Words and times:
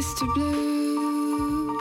Mr. 0.00 0.24
Blue. 0.32 1.76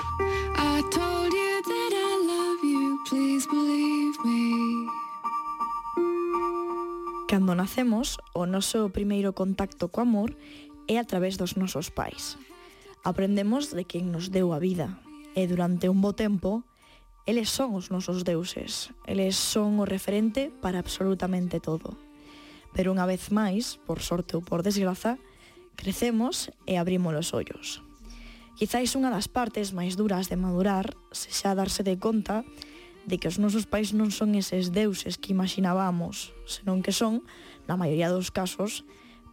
I 0.58 0.84
told 0.92 1.32
you 1.32 1.54
that 1.64 1.92
I 1.96 2.12
love 2.28 2.60
you, 2.68 3.00
please 3.08 3.48
believe 3.48 4.20
me. 4.28 4.92
Cando 7.32 7.56
nacemos, 7.56 8.20
o 8.36 8.44
noso 8.44 8.92
primeiro 8.92 9.32
contacto 9.32 9.88
co 9.88 10.04
amor 10.04 10.36
é 10.92 11.00
a 11.00 11.08
través 11.08 11.40
dos 11.40 11.56
nosos 11.56 11.96
pais. 11.96 12.36
Aprendemos 13.08 13.72
de 13.72 13.88
quen 13.88 14.12
nos 14.12 14.36
deu 14.36 14.52
a 14.52 14.60
vida 14.60 15.00
e 15.32 15.48
durante 15.48 15.88
un 15.88 16.04
bo 16.04 16.12
tempo 16.12 16.68
eles 17.24 17.48
son 17.48 17.72
os 17.72 17.88
nosos 17.88 18.28
deuses, 18.28 18.92
eles 19.08 19.40
son 19.40 19.80
o 19.80 19.88
referente 19.88 20.52
para 20.60 20.84
absolutamente 20.84 21.64
todo. 21.64 21.96
Pero 22.76 22.92
unha 22.92 23.08
vez 23.08 23.32
máis, 23.32 23.80
por 23.88 24.04
sorte 24.04 24.36
ou 24.36 24.44
por 24.44 24.60
desgraza, 24.60 25.16
crecemos 25.80 26.52
e 26.68 26.76
abrimos 26.76 27.16
os 27.16 27.32
ollos. 27.32 27.80
Quizáis 28.60 28.92
unha 28.92 29.08
das 29.08 29.32
partes 29.32 29.72
máis 29.72 29.96
duras 29.96 30.28
de 30.28 30.36
madurar 30.36 30.92
se 31.16 31.32
xa 31.32 31.56
darse 31.56 31.80
de 31.80 31.96
conta 31.96 32.44
de 33.08 33.16
que 33.16 33.32
os 33.32 33.40
nosos 33.40 33.64
pais 33.64 33.96
non 33.96 34.12
son 34.12 34.36
eses 34.36 34.76
deuses 34.76 35.16
que 35.16 35.32
imaginábamos, 35.32 36.36
senón 36.44 36.84
que 36.84 36.92
son, 36.92 37.24
na 37.72 37.80
maioría 37.80 38.12
dos 38.12 38.36
casos, 38.36 38.84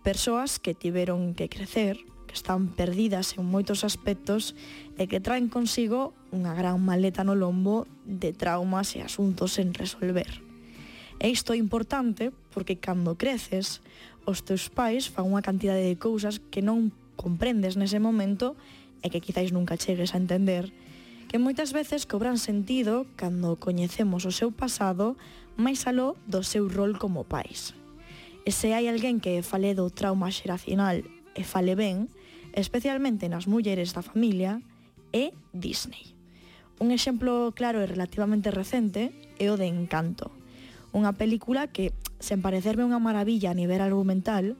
persoas 0.06 0.62
que 0.62 0.78
tiveron 0.78 1.34
que 1.34 1.50
crecer, 1.50 2.06
que 2.30 2.38
están 2.38 2.70
perdidas 2.70 3.34
en 3.34 3.50
moitos 3.50 3.82
aspectos 3.82 4.54
e 4.94 5.10
que 5.10 5.18
traen 5.18 5.50
consigo 5.50 6.14
unha 6.30 6.54
gran 6.54 6.78
maleta 6.78 7.26
no 7.26 7.34
lombo 7.34 7.90
de 8.06 8.30
traumas 8.30 8.94
e 8.94 9.02
asuntos 9.02 9.58
en 9.58 9.74
resolver. 9.74 10.38
E 11.18 11.34
isto 11.34 11.50
é 11.50 11.58
importante 11.58 12.30
porque 12.54 12.78
cando 12.78 13.18
creces, 13.18 13.82
os 14.22 14.46
teus 14.46 14.70
pais 14.70 15.10
fan 15.10 15.26
unha 15.26 15.42
cantidade 15.42 15.82
de 15.82 15.98
cousas 15.98 16.38
que 16.38 16.62
non 16.62 16.94
comprendes 17.18 17.74
nese 17.74 17.98
momento 17.98 18.54
e 19.06 19.10
que 19.14 19.22
quizáis 19.22 19.54
nunca 19.54 19.78
chegues 19.78 20.10
a 20.12 20.18
entender, 20.18 20.74
que 21.30 21.38
moitas 21.38 21.70
veces 21.70 22.10
cobran 22.10 22.42
sentido 22.42 23.06
cando 23.14 23.54
coñecemos 23.54 24.26
o 24.26 24.34
seu 24.34 24.50
pasado 24.50 25.14
máis 25.54 25.86
aló 25.86 26.18
do 26.26 26.42
seu 26.42 26.66
rol 26.66 26.98
como 26.98 27.22
pais. 27.22 27.78
E 28.42 28.50
se 28.50 28.74
hai 28.74 28.90
alguén 28.90 29.22
que 29.22 29.46
fale 29.46 29.78
do 29.78 29.86
trauma 29.94 30.34
xeracional 30.34 31.06
e 31.38 31.42
fale 31.46 31.78
ben, 31.78 32.10
especialmente 32.50 33.30
nas 33.30 33.46
mulleres 33.46 33.94
da 33.94 34.02
familia, 34.02 34.58
é 35.14 35.30
Disney. 35.54 36.14
Un 36.82 36.90
exemplo 36.90 37.54
claro 37.54 37.78
e 37.78 37.86
relativamente 37.86 38.50
recente 38.50 39.14
é 39.38 39.46
o 39.48 39.56
de 39.56 39.70
Encanto, 39.70 40.34
unha 40.96 41.12
película 41.12 41.68
que, 41.68 41.92
sen 42.18 42.40
parecerme 42.40 42.84
unha 42.86 43.02
maravilla 43.02 43.52
a 43.52 43.58
nivel 43.58 43.84
argumental, 43.84 44.56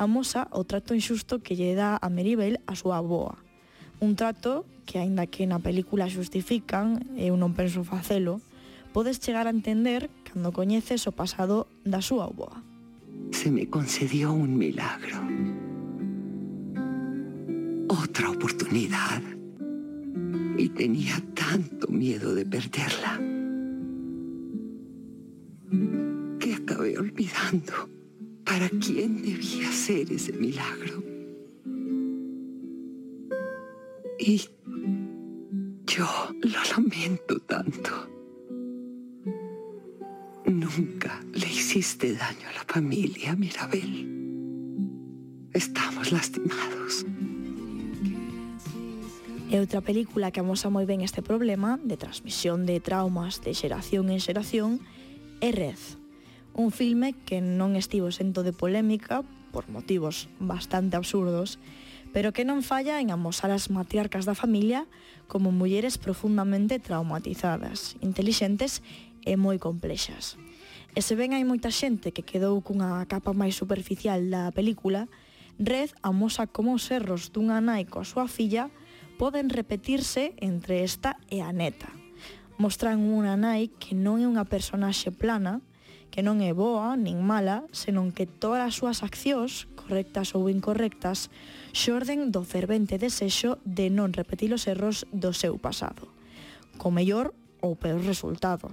amosa 0.00 0.48
o 0.50 0.64
trato 0.64 0.96
injusto 0.96 1.44
que 1.44 1.54
lle 1.54 1.76
dá 1.76 2.00
a 2.00 2.08
Meribel 2.08 2.58
a 2.64 2.74
súa 2.74 3.04
boa, 3.04 3.36
Un 4.00 4.16
trato 4.16 4.66
que, 4.84 4.98
aínda 4.98 5.26
que 5.26 5.46
na 5.46 5.58
película 5.58 6.10
xustifican, 6.10 7.02
e 7.16 7.32
eu 7.32 7.36
non 7.36 7.56
penso 7.56 7.82
facelo, 7.84 8.40
podes 8.94 9.18
chegar 9.18 9.46
a 9.46 9.54
entender 9.54 10.10
cando 10.22 10.54
coñeces 10.54 11.06
o 11.06 11.12
pasado 11.12 11.66
da 11.82 11.98
súa 11.98 12.30
avoa. 12.30 12.62
Se 13.32 13.50
me 13.50 13.66
concedió 13.66 14.32
un 14.32 14.54
milagro. 14.54 15.18
Otra 17.88 18.30
oportunidad. 18.30 19.22
Y 20.56 20.68
tenía 20.68 21.18
tanto 21.34 21.88
miedo 21.88 22.34
de 22.34 22.46
perderla. 22.46 23.18
Que 26.38 26.54
acabé 26.54 26.98
olvidando 26.98 27.90
para 28.44 28.68
quién 28.68 29.22
debía 29.22 29.70
ser 29.72 30.12
ese 30.12 30.32
milagro. 30.32 31.13
Y 34.26 34.40
yo 35.84 36.08
lo 36.40 36.58
lamento 36.70 37.38
tanto. 37.40 37.90
Nunca 40.46 41.20
le 41.34 41.46
hiciste 41.46 42.14
daño 42.14 42.48
a 42.48 42.54
la 42.54 42.64
familia, 42.66 43.36
Mirabel. 43.36 44.08
Estamos 45.52 46.10
lastimados. 46.10 47.04
E 49.52 49.60
outra 49.60 49.84
película 49.84 50.32
que 50.32 50.40
amosa 50.40 50.72
moi 50.72 50.88
ben 50.88 51.04
este 51.04 51.20
problema 51.20 51.76
de 51.84 52.00
transmisión 52.00 52.64
de 52.64 52.80
traumas 52.80 53.44
de 53.44 53.52
xeración 53.52 54.08
en 54.08 54.24
xeración 54.24 54.80
é 55.44 55.52
Red, 55.52 56.00
un 56.56 56.72
filme 56.72 57.12
que 57.28 57.44
non 57.44 57.76
estivo 57.76 58.08
sento 58.08 58.40
de 58.40 58.56
polémica 58.56 59.20
por 59.52 59.68
motivos 59.68 60.32
bastante 60.40 60.96
absurdos, 60.96 61.60
pero 62.14 62.30
que 62.30 62.46
non 62.46 62.62
falla 62.62 63.02
en 63.02 63.10
amosar 63.10 63.50
as 63.50 63.74
matriarcas 63.74 64.22
da 64.22 64.38
familia 64.38 64.86
como 65.26 65.50
mulleres 65.50 65.98
profundamente 65.98 66.78
traumatizadas, 66.78 67.98
intelixentes 67.98 68.86
e 69.26 69.34
moi 69.34 69.58
complexas. 69.58 70.38
E 70.94 71.02
se 71.02 71.18
ben 71.18 71.34
hai 71.34 71.42
moita 71.42 71.74
xente 71.74 72.14
que 72.14 72.22
quedou 72.22 72.54
cunha 72.62 73.02
capa 73.10 73.34
máis 73.34 73.58
superficial 73.58 74.30
da 74.30 74.54
película, 74.54 75.10
Red 75.58 75.90
amosa 76.02 76.46
como 76.46 76.78
os 76.78 76.86
erros 76.90 77.34
dunha 77.34 77.58
nai 77.58 77.82
coa 77.82 78.06
súa 78.06 78.30
filla 78.30 78.70
poden 79.18 79.50
repetirse 79.50 80.38
entre 80.38 80.86
esta 80.86 81.18
e 81.30 81.42
a 81.42 81.50
neta. 81.50 81.90
Mostran 82.62 83.02
unha 83.10 83.34
nai 83.34 83.74
que 83.82 83.98
non 83.98 84.22
é 84.22 84.26
unha 84.30 84.46
personaxe 84.46 85.10
plana, 85.10 85.62
que 86.14 86.22
non 86.22 86.38
é 86.42 86.54
boa 86.54 86.94
nin 86.94 87.22
mala, 87.22 87.66
senón 87.74 88.14
que 88.14 88.26
todas 88.26 88.62
as 88.62 88.78
súas 88.78 89.02
accións 89.02 89.66
correctas 89.84 90.32
ou 90.32 90.48
incorrectas, 90.48 91.28
xorden 91.76 92.32
do 92.32 92.40
fervente 92.40 92.96
desexo 92.96 93.60
de 93.68 93.92
non 93.92 94.16
repetir 94.16 94.56
os 94.56 94.64
erros 94.64 95.04
do 95.12 95.36
seu 95.36 95.60
pasado, 95.60 96.08
co 96.80 96.88
mellor 96.88 97.36
ou 97.60 97.76
peor 97.76 98.00
resultado. 98.00 98.72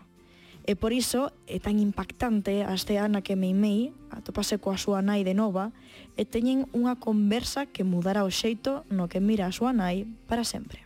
E 0.62 0.78
por 0.78 0.94
iso 0.94 1.34
é 1.50 1.58
tan 1.58 1.82
impactante 1.82 2.62
a 2.62 2.72
escena 2.78 3.20
na 3.20 3.26
que 3.26 3.36
Meimei 3.36 3.92
atopase 4.14 4.62
coa 4.62 4.78
súa 4.78 5.02
nai 5.02 5.26
de 5.26 5.34
nova 5.34 5.74
e 6.14 6.24
teñen 6.24 6.70
unha 6.72 7.02
conversa 7.02 7.66
que 7.66 7.82
mudará 7.82 8.22
o 8.24 8.32
xeito 8.32 8.86
no 8.94 9.10
que 9.10 9.20
mira 9.20 9.50
a 9.50 9.56
súa 9.56 9.74
nai 9.74 10.06
para 10.30 10.46
sempre. 10.46 10.86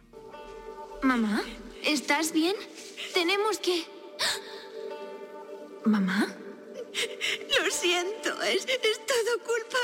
Mamá, 1.03 1.44
estás 1.84 2.31
bien? 2.31 2.56
Tenemos 3.13 3.59
que... 3.59 3.84
Mamá? 5.86 6.24
Lo 7.52 7.69
siento, 7.69 8.31
es, 8.44 8.63
es 8.63 8.97
todo 9.03 9.31
culpa 9.44 9.78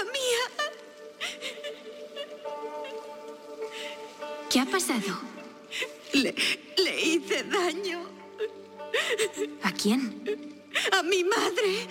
¿Qué 4.51 4.59
ha 4.59 4.65
pasado? 4.65 5.17
Le, 6.13 6.35
le 6.83 7.01
hice 7.01 7.43
daño 7.43 8.01
¿A 9.63 9.71
quién? 9.71 10.59
a 10.91 11.03
mi 11.03 11.23
madre. 11.23 11.87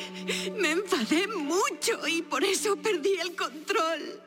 Me 0.59 0.72
enfadé 0.72 1.26
mucho 1.26 2.06
y 2.06 2.22
por 2.22 2.44
eso 2.44 2.76
perdí 2.76 3.15
el 3.20 3.34
control. 3.34 4.20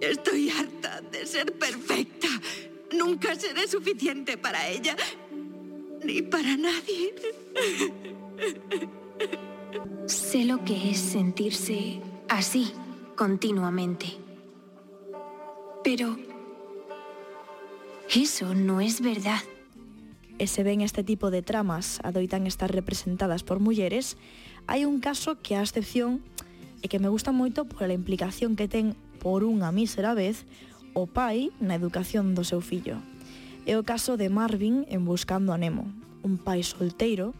Estoy 0.00 0.50
harta 0.50 1.00
de 1.00 1.26
ser 1.26 1.52
perfecta. 1.52 2.28
Nunca 2.92 3.34
seré 3.36 3.66
suficiente 3.68 4.36
para 4.36 4.68
ella, 4.68 4.96
ni 6.04 6.22
para 6.22 6.56
nadie. 6.56 7.14
Sé 10.06 10.44
lo 10.44 10.64
que 10.64 10.90
es 10.90 10.98
sentirse 10.98 12.00
así 12.28 12.72
continuamente. 13.16 14.06
Pero 15.82 16.16
Eso 18.14 18.54
no 18.54 18.80
es 18.80 19.00
verdad. 19.00 19.40
E 20.38 20.46
se 20.46 20.62
ven 20.62 20.82
este 20.82 21.02
tipo 21.02 21.32
de 21.32 21.42
tramas 21.42 21.98
adoitan 22.06 22.46
estar 22.46 22.70
representadas 22.70 23.42
por 23.42 23.58
mulleres, 23.58 24.14
hai 24.70 24.86
un 24.86 25.02
caso 25.02 25.42
que 25.42 25.58
a 25.58 25.66
excepción 25.66 26.22
e 26.78 26.86
que 26.86 27.02
me 27.02 27.10
gusta 27.10 27.34
moito 27.34 27.66
pola 27.66 27.90
implicación 27.90 28.54
que 28.54 28.70
ten 28.70 28.94
por 29.18 29.42
unha 29.42 29.74
mísera 29.74 30.14
vez 30.14 30.46
o 30.94 31.10
pai 31.10 31.50
na 31.58 31.74
educación 31.74 32.38
do 32.38 32.46
seu 32.46 32.62
fillo. 32.62 33.02
É 33.66 33.74
o 33.74 33.82
caso 33.82 34.14
de 34.14 34.30
Marvin 34.30 34.86
en 34.86 35.02
Buscando 35.02 35.50
a 35.50 35.58
Nemo, 35.58 35.90
un 36.22 36.38
pai 36.38 36.62
solteiro, 36.62 37.34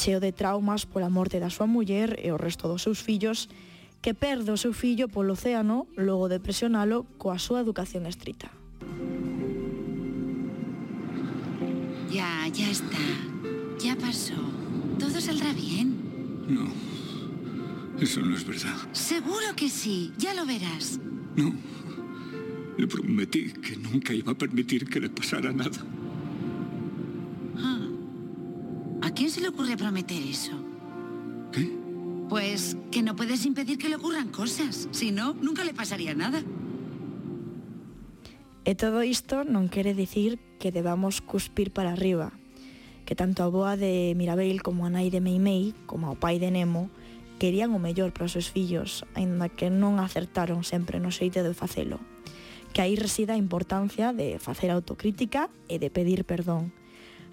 cheo 0.00 0.16
de 0.16 0.32
traumas 0.32 0.88
pola 0.88 1.12
morte 1.12 1.44
da 1.44 1.52
súa 1.52 1.68
muller 1.68 2.16
e 2.24 2.32
o 2.32 2.40
resto 2.40 2.72
dos 2.72 2.88
seus 2.88 3.04
fillos, 3.04 3.52
que 4.00 4.16
perde 4.16 4.48
o 4.48 4.56
seu 4.56 4.72
fillo 4.72 5.12
polo 5.12 5.36
océano 5.36 5.84
logo 5.92 6.32
de 6.32 6.40
presionalo 6.40 7.04
coa 7.20 7.36
súa 7.36 7.60
educación 7.60 8.08
estrita. 8.08 8.55
Ya, 12.16 12.48
ya 12.48 12.70
está. 12.70 12.96
Ya 13.78 13.94
pasó. 13.94 14.32
Todo 14.98 15.20
saldrá 15.20 15.52
bien. 15.52 15.94
No, 16.48 16.66
eso 18.00 18.22
no 18.22 18.34
es 18.34 18.46
verdad. 18.46 18.74
Seguro 18.92 19.54
que 19.54 19.68
sí. 19.68 20.12
Ya 20.16 20.32
lo 20.32 20.46
verás. 20.46 20.98
No. 21.36 21.52
Le 22.78 22.86
prometí 22.86 23.52
que 23.52 23.76
nunca 23.76 24.14
iba 24.14 24.32
a 24.32 24.34
permitir 24.34 24.88
que 24.88 24.98
le 24.98 25.10
pasara 25.10 25.52
nada. 25.52 25.78
Ah. 27.58 27.86
¿A 29.02 29.10
quién 29.10 29.30
se 29.30 29.42
le 29.42 29.48
ocurre 29.48 29.76
prometer 29.76 30.22
eso? 30.22 30.52
¿Qué? 31.52 31.70
Pues 32.30 32.78
que 32.90 33.02
no 33.02 33.14
puedes 33.14 33.44
impedir 33.44 33.76
que 33.76 33.90
le 33.90 33.96
ocurran 33.96 34.28
cosas. 34.28 34.88
Si 34.90 35.12
no, 35.12 35.34
nunca 35.34 35.64
le 35.64 35.74
pasaría 35.74 36.14
nada. 36.14 36.42
E 38.66 38.74
todo 38.74 39.06
isto 39.06 39.46
non 39.46 39.70
quere 39.70 39.94
dicir 39.94 40.42
que 40.58 40.74
debamos 40.74 41.22
cuspir 41.22 41.70
para 41.70 41.94
arriba, 41.94 42.34
que 43.06 43.14
tanto 43.14 43.46
a 43.46 43.48
boa 43.48 43.78
de 43.78 44.10
Mirabel 44.18 44.58
como 44.58 44.82
a 44.82 44.90
nai 44.90 45.06
de 45.06 45.22
Meimei, 45.22 45.70
como 45.86 46.10
o 46.10 46.18
pai 46.18 46.42
de 46.42 46.50
Nemo, 46.50 46.90
querían 47.38 47.70
o 47.70 47.78
mellor 47.78 48.10
para 48.10 48.26
os 48.26 48.34
seus 48.34 48.50
fillos, 48.50 49.06
aínda 49.14 49.46
que 49.46 49.70
non 49.70 50.02
acertaron 50.02 50.66
sempre 50.66 50.98
no 50.98 51.14
xeito 51.14 51.46
de 51.46 51.54
facelo. 51.54 52.02
Que 52.74 52.82
aí 52.82 52.98
resida 52.98 53.38
a 53.38 53.40
importancia 53.40 54.10
de 54.10 54.42
facer 54.42 54.74
autocrítica 54.74 55.46
e 55.70 55.78
de 55.78 55.86
pedir 55.86 56.26
perdón, 56.26 56.74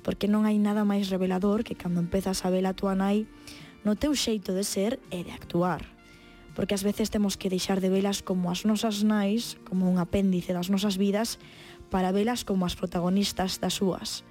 porque 0.05 0.29
non 0.29 0.45
hai 0.45 0.61
nada 0.61 0.85
máis 0.85 1.09
revelador 1.09 1.65
que 1.65 1.73
cando 1.73 1.97
empezas 1.97 2.45
a 2.45 2.53
ver 2.53 2.69
a 2.69 2.77
tua 2.77 2.93
nai 2.93 3.25
no 3.81 3.97
teu 3.97 4.13
xeito 4.13 4.53
de 4.53 4.61
ser 4.61 5.01
e 5.09 5.25
de 5.25 5.33
actuar 5.33 5.81
porque 6.53 6.77
ás 6.77 6.85
veces 6.85 7.09
temos 7.09 7.37
que 7.37 7.49
deixar 7.49 7.81
de 7.81 7.89
velas 7.89 8.21
como 8.21 8.53
as 8.53 8.65
nosas 8.65 9.01
nais, 9.01 9.57
como 9.65 9.89
un 9.89 9.97
apéndice 9.97 10.53
das 10.53 10.69
nosas 10.69 10.97
vidas, 11.01 11.41
para 11.89 12.13
velas 12.13 12.45
como 12.45 12.65
as 12.65 12.77
protagonistas 12.77 13.57
das 13.57 13.77
súas, 13.77 14.25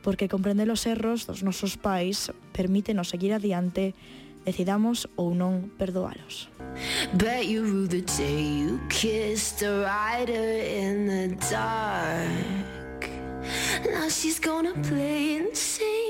porque 0.00 0.28
comprender 0.28 0.68
os 0.72 0.84
erros 0.84 1.28
dos 1.28 1.44
nosos 1.44 1.76
pais 1.76 2.32
permítenos 2.52 3.12
seguir 3.12 3.32
adiante 3.36 3.92
decidamos 4.46 5.10
ou 5.18 5.34
non 5.34 5.74
perdoalos. 5.74 6.46
Bet 7.18 7.50
you 7.50 7.66
rue 7.66 7.90
the 7.90 8.06
day 8.06 8.62
you 8.62 8.78
kissed 8.86 9.66
a 9.66 9.82
rider 9.82 10.62
in 10.62 11.10
the 11.10 11.34
dark. 11.50 13.02
Now 13.90 14.06
she's 14.08 14.38
gonna 14.38 14.74
play 14.86 15.42
and 15.42 15.50
sing. 15.50 16.05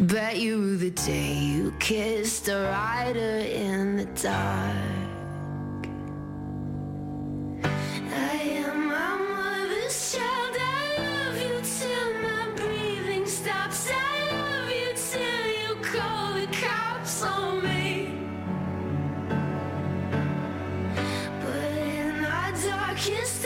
Bet 0.00 0.38
you 0.38 0.76
the 0.78 0.90
day 0.90 1.34
you 1.34 1.72
kissed 1.78 2.48
a 2.48 2.62
rider 2.64 3.18
in 3.18 3.96
the 3.98 4.06
dark. 4.20 4.76
I 7.62 8.34
am 8.64 8.86
my 8.88 9.16
mother's 9.16 10.14
child. 10.16 10.56
I 10.58 10.96
love 10.98 11.36
you 11.42 11.60
till 11.62 12.14
my 12.22 12.48
breathing 12.56 13.26
stops. 13.26 13.90
I 13.92 14.32
love 14.32 14.70
you 14.70 14.92
till 14.96 15.46
you 15.60 15.74
call 15.82 16.34
the 16.34 16.46
cops 16.56 17.22
on 17.22 17.62
me. 17.62 18.14
But 21.44 21.72
in 21.78 22.24
our 22.24 22.52
darkest 22.52 23.41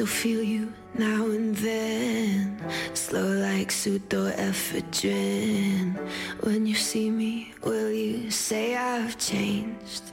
still 0.00 0.06
feel 0.06 0.42
you 0.42 0.72
now 0.94 1.26
and 1.26 1.54
then, 1.56 2.58
slow 2.94 3.32
like 3.48 3.68
pseudoephedrine. 3.68 5.94
When 6.40 6.66
you 6.66 6.74
see 6.74 7.10
me, 7.10 7.52
will 7.62 7.92
you 7.92 8.30
say 8.30 8.76
I've 8.76 9.18
changed? 9.18 10.04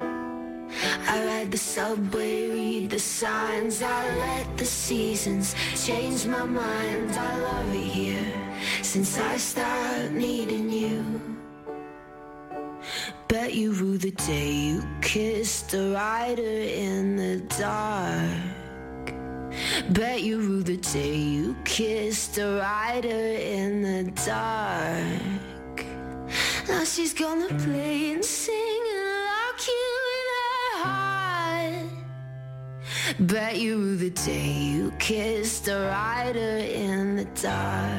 I 0.00 1.24
ride 1.26 1.50
the 1.50 1.58
subway, 1.58 2.48
read 2.48 2.90
the 2.90 3.00
signs. 3.00 3.82
I 3.82 4.16
let 4.18 4.56
the 4.56 4.66
seasons 4.66 5.56
change 5.74 6.24
my 6.24 6.44
mind. 6.44 7.10
I 7.10 7.38
love 7.40 7.74
it 7.74 7.88
here 7.98 8.32
since 8.82 9.18
I 9.18 9.36
started 9.36 10.12
needing 10.12 10.70
you. 10.70 10.91
Bet 13.32 13.54
you 13.54 13.72
rue 13.72 13.96
the 13.96 14.10
day 14.10 14.52
you 14.52 14.82
kissed 15.00 15.72
a 15.72 15.94
rider 15.94 16.42
in 16.42 17.16
the 17.16 17.40
dark. 17.58 19.14
Bet 19.94 20.20
you 20.20 20.38
rue 20.38 20.62
the 20.62 20.76
day 20.76 21.16
you 21.16 21.56
kissed 21.64 22.36
a 22.36 22.58
rider 22.60 23.08
in 23.08 23.80
the 23.80 24.10
dark. 24.26 25.86
Now 26.68 26.84
she's 26.84 27.14
gonna 27.14 27.48
play 27.64 28.12
and 28.12 28.22
sing 28.22 28.82
and 28.96 29.08
lock 29.24 29.66
you 29.66 29.88
in 30.18 30.26
her 30.34 30.76
heart. 30.84 31.88
Bet 33.20 33.56
you 33.58 33.78
rue 33.78 33.96
the 33.96 34.10
day 34.10 34.52
you 34.52 34.92
kissed 34.98 35.68
a 35.68 35.88
rider 35.88 36.58
in 36.84 37.16
the 37.16 37.24
dark. 37.40 37.82